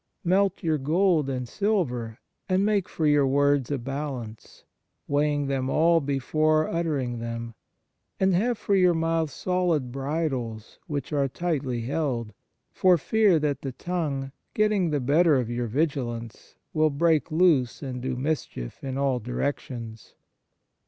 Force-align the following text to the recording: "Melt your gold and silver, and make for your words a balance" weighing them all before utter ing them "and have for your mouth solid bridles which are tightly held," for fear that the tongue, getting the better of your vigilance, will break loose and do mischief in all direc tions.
"Melt 0.23 0.63
your 0.63 0.79
gold 0.79 1.29
and 1.29 1.47
silver, 1.47 2.17
and 2.49 2.65
make 2.65 2.89
for 2.89 3.05
your 3.05 3.27
words 3.27 3.69
a 3.69 3.77
balance" 3.77 4.63
weighing 5.07 5.45
them 5.45 5.69
all 5.69 6.01
before 6.01 6.67
utter 6.67 6.97
ing 6.97 7.19
them 7.19 7.53
"and 8.19 8.33
have 8.33 8.57
for 8.57 8.73
your 8.73 8.95
mouth 8.95 9.29
solid 9.29 9.91
bridles 9.91 10.79
which 10.87 11.13
are 11.13 11.27
tightly 11.27 11.81
held," 11.81 12.33
for 12.71 12.97
fear 12.97 13.37
that 13.37 13.61
the 13.61 13.73
tongue, 13.73 14.31
getting 14.55 14.89
the 14.89 14.99
better 14.99 15.35
of 15.35 15.51
your 15.51 15.67
vigilance, 15.67 16.55
will 16.73 16.89
break 16.89 17.31
loose 17.31 17.83
and 17.83 18.01
do 18.01 18.15
mischief 18.15 18.83
in 18.83 18.97
all 18.97 19.19
direc 19.21 19.59
tions. 19.59 20.15